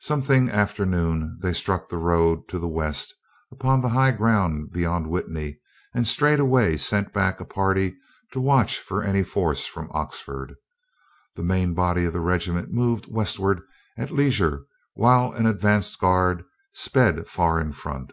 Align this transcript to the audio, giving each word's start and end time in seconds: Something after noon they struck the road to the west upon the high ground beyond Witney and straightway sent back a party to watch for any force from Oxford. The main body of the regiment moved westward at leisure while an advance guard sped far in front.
Something 0.00 0.50
after 0.50 0.84
noon 0.84 1.38
they 1.40 1.54
struck 1.54 1.88
the 1.88 1.96
road 1.96 2.46
to 2.48 2.58
the 2.58 2.68
west 2.68 3.14
upon 3.50 3.80
the 3.80 3.88
high 3.88 4.10
ground 4.10 4.72
beyond 4.72 5.06
Witney 5.08 5.56
and 5.94 6.06
straightway 6.06 6.76
sent 6.76 7.14
back 7.14 7.40
a 7.40 7.46
party 7.46 7.96
to 8.32 8.42
watch 8.42 8.78
for 8.78 9.02
any 9.02 9.22
force 9.24 9.64
from 9.64 9.88
Oxford. 9.94 10.54
The 11.34 11.44
main 11.44 11.72
body 11.72 12.04
of 12.04 12.12
the 12.12 12.20
regiment 12.20 12.70
moved 12.70 13.10
westward 13.10 13.62
at 13.96 14.12
leisure 14.12 14.66
while 14.92 15.32
an 15.32 15.46
advance 15.46 15.96
guard 15.96 16.44
sped 16.74 17.26
far 17.26 17.58
in 17.58 17.72
front. 17.72 18.12